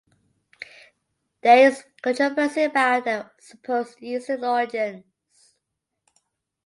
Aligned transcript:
There 1.43 1.67
is 1.67 1.83
controversy 2.01 2.63
about 2.63 3.05
their 3.05 3.31
supposed 3.39 4.01
Eastern 4.01 4.43
origins. 4.43 5.05